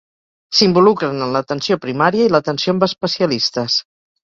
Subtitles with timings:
[0.59, 3.79] S'involucren en l'atenció primària i l'atenció amb especialistes.